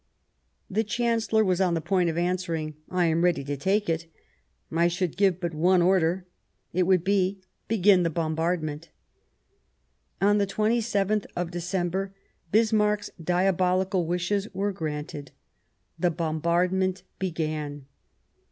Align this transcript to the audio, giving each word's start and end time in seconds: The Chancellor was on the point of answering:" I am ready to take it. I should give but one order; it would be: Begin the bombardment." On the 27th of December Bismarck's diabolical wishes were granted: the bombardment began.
The 0.67 0.83
Chancellor 0.83 1.45
was 1.45 1.61
on 1.61 1.75
the 1.75 1.79
point 1.79 2.09
of 2.09 2.17
answering:" 2.17 2.73
I 2.89 3.05
am 3.05 3.23
ready 3.23 3.43
to 3.43 3.55
take 3.55 3.87
it. 3.87 4.07
I 4.71 4.87
should 4.87 5.15
give 5.15 5.39
but 5.39 5.53
one 5.53 5.83
order; 5.83 6.25
it 6.73 6.87
would 6.87 7.03
be: 7.03 7.43
Begin 7.67 8.01
the 8.01 8.09
bombardment." 8.09 8.89
On 10.19 10.39
the 10.39 10.47
27th 10.47 11.27
of 11.35 11.51
December 11.51 12.15
Bismarck's 12.51 13.11
diabolical 13.23 14.07
wishes 14.07 14.51
were 14.55 14.71
granted: 14.73 15.29
the 15.99 16.09
bombardment 16.09 17.03
began. 17.19 17.85